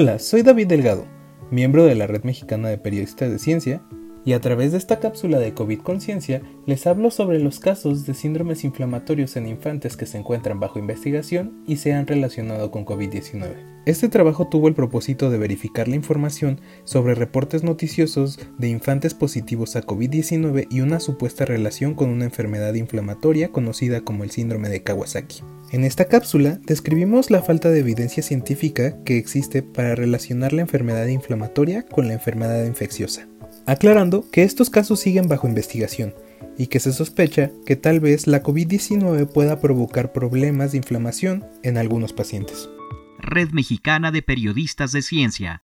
Hola, 0.00 0.20
soy 0.20 0.42
David 0.42 0.68
Delgado, 0.68 1.08
miembro 1.50 1.84
de 1.84 1.96
la 1.96 2.06
Red 2.06 2.22
Mexicana 2.22 2.68
de 2.68 2.78
Periodistas 2.78 3.32
de 3.32 3.40
Ciencia, 3.40 3.82
y 4.28 4.34
a 4.34 4.42
través 4.42 4.72
de 4.72 4.78
esta 4.78 5.00
cápsula 5.00 5.38
de 5.38 5.54
COVID 5.54 5.78
Conciencia 5.78 6.42
les 6.66 6.86
hablo 6.86 7.10
sobre 7.10 7.38
los 7.38 7.60
casos 7.60 8.04
de 8.04 8.12
síndromes 8.12 8.62
inflamatorios 8.62 9.38
en 9.38 9.48
infantes 9.48 9.96
que 9.96 10.04
se 10.04 10.18
encuentran 10.18 10.60
bajo 10.60 10.78
investigación 10.78 11.62
y 11.66 11.76
se 11.76 11.94
han 11.94 12.06
relacionado 12.06 12.70
con 12.70 12.84
COVID-19. 12.84 13.54
Este 13.86 14.10
trabajo 14.10 14.46
tuvo 14.46 14.68
el 14.68 14.74
propósito 14.74 15.30
de 15.30 15.38
verificar 15.38 15.88
la 15.88 15.94
información 15.94 16.60
sobre 16.84 17.14
reportes 17.14 17.64
noticiosos 17.64 18.38
de 18.58 18.68
infantes 18.68 19.14
positivos 19.14 19.76
a 19.76 19.82
COVID-19 19.82 20.66
y 20.68 20.82
una 20.82 21.00
supuesta 21.00 21.46
relación 21.46 21.94
con 21.94 22.10
una 22.10 22.26
enfermedad 22.26 22.74
inflamatoria 22.74 23.48
conocida 23.48 24.02
como 24.02 24.24
el 24.24 24.30
síndrome 24.30 24.68
de 24.68 24.82
Kawasaki. 24.82 25.40
En 25.72 25.84
esta 25.84 26.04
cápsula 26.04 26.60
describimos 26.66 27.30
la 27.30 27.40
falta 27.40 27.70
de 27.70 27.80
evidencia 27.80 28.22
científica 28.22 29.02
que 29.04 29.16
existe 29.16 29.62
para 29.62 29.94
relacionar 29.94 30.52
la 30.52 30.60
enfermedad 30.60 31.06
inflamatoria 31.06 31.86
con 31.86 32.08
la 32.08 32.12
enfermedad 32.12 32.66
infecciosa 32.66 33.26
aclarando 33.68 34.24
que 34.30 34.44
estos 34.44 34.70
casos 34.70 34.98
siguen 34.98 35.28
bajo 35.28 35.46
investigación 35.46 36.14
y 36.56 36.68
que 36.68 36.80
se 36.80 36.90
sospecha 36.90 37.50
que 37.66 37.76
tal 37.76 38.00
vez 38.00 38.26
la 38.26 38.42
COVID-19 38.42 39.30
pueda 39.30 39.60
provocar 39.60 40.12
problemas 40.12 40.72
de 40.72 40.78
inflamación 40.78 41.46
en 41.62 41.76
algunos 41.76 42.14
pacientes. 42.14 42.70
Red 43.18 43.50
Mexicana 43.50 44.10
de 44.10 44.22
Periodistas 44.22 44.92
de 44.92 45.02
Ciencia. 45.02 45.62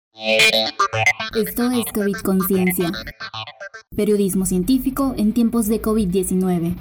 Esto 1.34 1.70
es 1.70 1.86
COVID 1.92 2.16
Conciencia. 2.22 2.92
Periodismo 3.96 4.44
científico 4.44 5.14
en 5.16 5.32
tiempos 5.32 5.66
de 5.66 5.80
COVID-19 5.80 6.76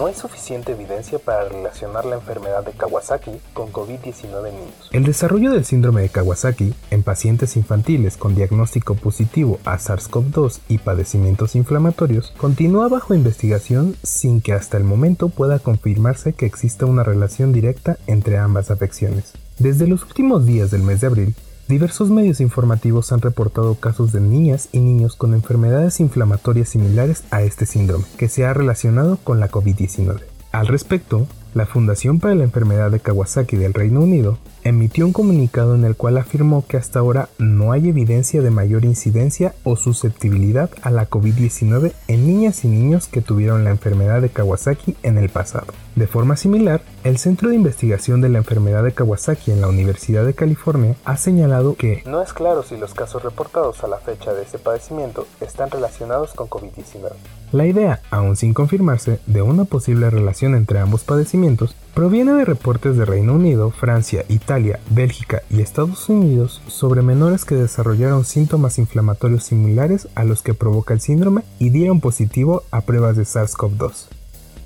no 0.00 0.06
hay 0.06 0.14
suficiente 0.14 0.72
evidencia 0.72 1.18
para 1.18 1.46
relacionar 1.50 2.06
la 2.06 2.14
enfermedad 2.14 2.64
de 2.64 2.72
Kawasaki 2.72 3.32
con 3.52 3.70
COVID-19 3.70 4.48
en 4.48 4.54
niños. 4.54 4.90
El 4.92 5.04
desarrollo 5.04 5.50
del 5.50 5.66
síndrome 5.66 6.00
de 6.00 6.08
Kawasaki 6.08 6.72
en 6.90 7.02
pacientes 7.02 7.54
infantiles 7.58 8.16
con 8.16 8.34
diagnóstico 8.34 8.94
positivo 8.94 9.60
a 9.66 9.76
SARS-CoV-2 9.76 10.60
y 10.68 10.78
padecimientos 10.78 11.54
inflamatorios 11.54 12.32
continúa 12.38 12.88
bajo 12.88 13.14
investigación 13.14 13.94
sin 14.02 14.40
que 14.40 14.54
hasta 14.54 14.78
el 14.78 14.84
momento 14.84 15.28
pueda 15.28 15.58
confirmarse 15.58 16.32
que 16.32 16.46
exista 16.46 16.86
una 16.86 17.02
relación 17.02 17.52
directa 17.52 17.98
entre 18.06 18.38
ambas 18.38 18.70
afecciones. 18.70 19.34
Desde 19.58 19.86
los 19.86 20.02
últimos 20.04 20.46
días 20.46 20.70
del 20.70 20.82
mes 20.82 21.02
de 21.02 21.08
abril, 21.08 21.34
Diversos 21.70 22.10
medios 22.10 22.40
informativos 22.40 23.12
han 23.12 23.20
reportado 23.20 23.76
casos 23.76 24.10
de 24.10 24.20
niñas 24.20 24.68
y 24.72 24.80
niños 24.80 25.14
con 25.14 25.34
enfermedades 25.34 26.00
inflamatorias 26.00 26.70
similares 26.70 27.22
a 27.30 27.42
este 27.42 27.64
síndrome, 27.64 28.04
que 28.18 28.26
se 28.26 28.44
ha 28.44 28.52
relacionado 28.52 29.18
con 29.22 29.38
la 29.38 29.52
COVID-19. 29.52 30.18
Al 30.50 30.66
respecto, 30.66 31.28
la 31.54 31.66
Fundación 31.66 32.20
para 32.20 32.34
la 32.34 32.44
Enfermedad 32.44 32.90
de 32.90 33.00
Kawasaki 33.00 33.56
del 33.56 33.74
Reino 33.74 34.00
Unido 34.00 34.38
emitió 34.62 35.06
un 35.06 35.12
comunicado 35.12 35.74
en 35.74 35.84
el 35.84 35.96
cual 35.96 36.18
afirmó 36.18 36.64
que 36.66 36.76
hasta 36.76 36.98
ahora 36.98 37.28
no 37.38 37.72
hay 37.72 37.88
evidencia 37.88 38.42
de 38.42 38.50
mayor 38.50 38.84
incidencia 38.84 39.54
o 39.64 39.76
susceptibilidad 39.76 40.70
a 40.82 40.90
la 40.90 41.08
COVID-19 41.08 41.92
en 42.08 42.26
niñas 42.26 42.64
y 42.64 42.68
niños 42.68 43.08
que 43.08 43.22
tuvieron 43.22 43.64
la 43.64 43.70
enfermedad 43.70 44.20
de 44.20 44.28
Kawasaki 44.28 44.96
en 45.02 45.18
el 45.18 45.28
pasado. 45.30 45.72
De 45.96 46.06
forma 46.06 46.36
similar, 46.36 46.82
el 47.04 47.18
Centro 47.18 47.48
de 47.48 47.56
Investigación 47.56 48.20
de 48.20 48.28
la 48.28 48.38
Enfermedad 48.38 48.84
de 48.84 48.92
Kawasaki 48.92 49.50
en 49.50 49.60
la 49.60 49.68
Universidad 49.68 50.24
de 50.24 50.34
California 50.34 50.94
ha 51.04 51.16
señalado 51.16 51.74
que 51.74 52.02
no 52.06 52.22
es 52.22 52.32
claro 52.32 52.62
si 52.62 52.76
los 52.76 52.94
casos 52.94 53.22
reportados 53.22 53.82
a 53.82 53.88
la 53.88 53.98
fecha 53.98 54.32
de 54.32 54.42
ese 54.42 54.58
padecimiento 54.58 55.26
están 55.40 55.70
relacionados 55.70 56.32
con 56.34 56.48
COVID-19. 56.48 57.12
La 57.52 57.66
idea, 57.66 58.00
aún 58.10 58.36
sin 58.36 58.54
confirmarse, 58.54 59.18
de 59.26 59.42
una 59.42 59.64
posible 59.64 60.08
relación 60.08 60.54
entre 60.54 60.78
ambos 60.78 61.02
padecimientos 61.02 61.74
proviene 61.94 62.32
de 62.34 62.44
reportes 62.44 62.96
de 62.96 63.04
Reino 63.04 63.34
Unido, 63.34 63.72
Francia, 63.72 64.24
Italia, 64.28 64.78
Bélgica 64.88 65.42
y 65.50 65.60
Estados 65.60 66.08
Unidos 66.08 66.62
sobre 66.68 67.02
menores 67.02 67.44
que 67.44 67.56
desarrollaron 67.56 68.24
síntomas 68.24 68.78
inflamatorios 68.78 69.42
similares 69.42 70.06
a 70.14 70.22
los 70.22 70.42
que 70.42 70.54
provoca 70.54 70.94
el 70.94 71.00
síndrome 71.00 71.42
y 71.58 71.70
dieron 71.70 72.00
positivo 72.00 72.62
a 72.70 72.82
pruebas 72.82 73.16
de 73.16 73.24
SARS-CoV-2. 73.24 74.06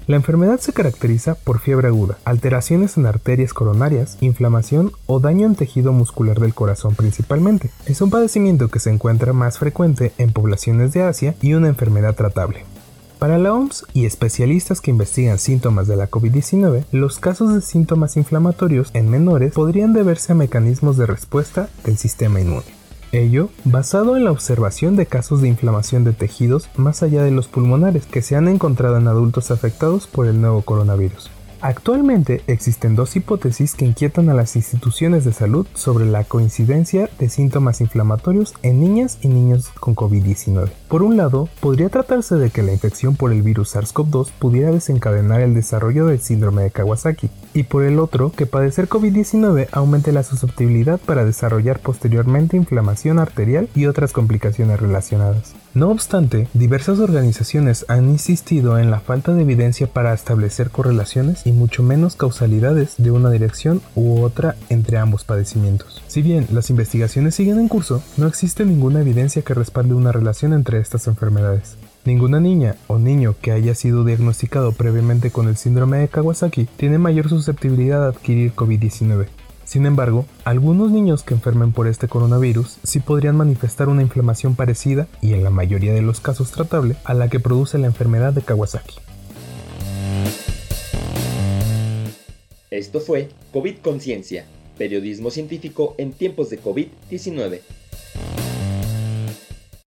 La 0.06 0.16
enfermedad 0.16 0.60
se 0.60 0.74
caracteriza 0.74 1.34
por 1.34 1.60
fiebre 1.60 1.88
aguda, 1.88 2.18
alteraciones 2.26 2.98
en 2.98 3.06
arterias 3.06 3.54
coronarias, 3.54 4.18
inflamación 4.20 4.92
o 5.06 5.20
daño 5.20 5.46
en 5.46 5.54
tejido 5.54 5.94
muscular 5.94 6.38
del 6.38 6.52
corazón 6.52 6.94
principalmente. 6.94 7.70
Es 7.86 8.02
un 8.02 8.10
padecimiento 8.10 8.68
que 8.68 8.80
se 8.80 8.90
encuentra 8.90 9.32
más 9.32 9.58
frecuente 9.58 10.12
en 10.18 10.34
poblaciones 10.34 10.92
de 10.92 11.04
Asia 11.04 11.34
y 11.40 11.54
una 11.54 11.68
enfermedad 11.68 12.14
tratable. 12.14 12.66
Para 13.24 13.38
la 13.38 13.54
OMS 13.54 13.86
y 13.94 14.04
especialistas 14.04 14.82
que 14.82 14.90
investigan 14.90 15.38
síntomas 15.38 15.86
de 15.88 15.96
la 15.96 16.10
COVID-19, 16.10 16.84
los 16.92 17.18
casos 17.18 17.54
de 17.54 17.62
síntomas 17.62 18.18
inflamatorios 18.18 18.90
en 18.92 19.08
menores 19.08 19.54
podrían 19.54 19.94
deberse 19.94 20.32
a 20.32 20.34
mecanismos 20.34 20.98
de 20.98 21.06
respuesta 21.06 21.70
del 21.86 21.96
sistema 21.96 22.42
inmune. 22.42 22.66
Ello 23.12 23.48
basado 23.64 24.18
en 24.18 24.24
la 24.24 24.30
observación 24.30 24.96
de 24.96 25.06
casos 25.06 25.40
de 25.40 25.48
inflamación 25.48 26.04
de 26.04 26.12
tejidos 26.12 26.68
más 26.76 27.02
allá 27.02 27.22
de 27.22 27.30
los 27.30 27.48
pulmonares 27.48 28.04
que 28.04 28.20
se 28.20 28.36
han 28.36 28.46
encontrado 28.46 28.98
en 28.98 29.08
adultos 29.08 29.50
afectados 29.50 30.06
por 30.06 30.26
el 30.26 30.42
nuevo 30.42 30.60
coronavirus. 30.60 31.30
Actualmente 31.64 32.42
existen 32.46 32.94
dos 32.94 33.16
hipótesis 33.16 33.74
que 33.74 33.86
inquietan 33.86 34.28
a 34.28 34.34
las 34.34 34.54
instituciones 34.54 35.24
de 35.24 35.32
salud 35.32 35.66
sobre 35.72 36.04
la 36.04 36.22
coincidencia 36.22 37.08
de 37.18 37.30
síntomas 37.30 37.80
inflamatorios 37.80 38.52
en 38.60 38.80
niñas 38.80 39.16
y 39.22 39.28
niños 39.28 39.70
con 39.80 39.96
COVID-19. 39.96 40.68
Por 40.88 41.02
un 41.02 41.16
lado, 41.16 41.48
podría 41.60 41.88
tratarse 41.88 42.34
de 42.34 42.50
que 42.50 42.62
la 42.62 42.74
infección 42.74 43.16
por 43.16 43.32
el 43.32 43.40
virus 43.40 43.74
SARS-CoV-2 43.74 44.32
pudiera 44.38 44.72
desencadenar 44.72 45.40
el 45.40 45.54
desarrollo 45.54 46.04
del 46.04 46.20
síndrome 46.20 46.64
de 46.64 46.70
Kawasaki, 46.70 47.30
y 47.54 47.62
por 47.62 47.84
el 47.84 47.98
otro, 47.98 48.30
que 48.30 48.44
padecer 48.44 48.86
COVID-19 48.86 49.68
aumente 49.72 50.12
la 50.12 50.22
susceptibilidad 50.22 51.00
para 51.00 51.24
desarrollar 51.24 51.80
posteriormente 51.80 52.58
inflamación 52.58 53.18
arterial 53.18 53.70
y 53.74 53.86
otras 53.86 54.12
complicaciones 54.12 54.78
relacionadas. 54.78 55.54
No 55.74 55.90
obstante, 55.90 56.46
diversas 56.54 57.00
organizaciones 57.00 57.84
han 57.88 58.08
insistido 58.08 58.78
en 58.78 58.92
la 58.92 59.00
falta 59.00 59.34
de 59.34 59.42
evidencia 59.42 59.88
para 59.88 60.14
establecer 60.14 60.70
correlaciones 60.70 61.44
y 61.48 61.50
mucho 61.50 61.82
menos 61.82 62.14
causalidades 62.14 62.94
de 62.98 63.10
una 63.10 63.28
dirección 63.28 63.82
u 63.96 64.22
otra 64.22 64.54
entre 64.68 64.98
ambos 64.98 65.24
padecimientos. 65.24 66.00
Si 66.06 66.22
bien 66.22 66.46
las 66.52 66.70
investigaciones 66.70 67.34
siguen 67.34 67.58
en 67.58 67.66
curso, 67.66 68.04
no 68.16 68.28
existe 68.28 68.64
ninguna 68.64 69.00
evidencia 69.00 69.42
que 69.42 69.52
respalde 69.52 69.94
una 69.94 70.12
relación 70.12 70.52
entre 70.52 70.78
estas 70.78 71.08
enfermedades. 71.08 71.76
Ninguna 72.04 72.38
niña 72.38 72.76
o 72.86 73.00
niño 73.00 73.34
que 73.40 73.50
haya 73.50 73.74
sido 73.74 74.04
diagnosticado 74.04 74.70
previamente 74.70 75.32
con 75.32 75.48
el 75.48 75.56
síndrome 75.56 75.98
de 75.98 76.08
Kawasaki 76.08 76.66
tiene 76.76 76.98
mayor 76.98 77.28
susceptibilidad 77.28 78.04
a 78.04 78.10
adquirir 78.10 78.54
COVID-19. 78.54 79.26
Sin 79.64 79.86
embargo, 79.86 80.26
algunos 80.44 80.90
niños 80.90 81.22
que 81.22 81.34
enfermen 81.34 81.72
por 81.72 81.88
este 81.88 82.06
coronavirus 82.06 82.78
sí 82.82 83.00
podrían 83.00 83.36
manifestar 83.36 83.88
una 83.88 84.02
inflamación 84.02 84.54
parecida 84.56 85.08
y 85.20 85.32
en 85.32 85.42
la 85.42 85.50
mayoría 85.50 85.94
de 85.94 86.02
los 86.02 86.20
casos 86.20 86.50
tratable 86.50 86.96
a 87.04 87.14
la 87.14 87.28
que 87.28 87.40
produce 87.40 87.78
la 87.78 87.86
enfermedad 87.86 88.32
de 88.32 88.42
Kawasaki. 88.42 88.96
Esto 92.70 93.00
fue 93.00 93.28
COVID 93.52 93.78
Conciencia, 93.78 94.44
periodismo 94.76 95.30
científico 95.30 95.94
en 95.96 96.12
tiempos 96.12 96.50
de 96.50 96.60
COVID-19. 96.60 97.60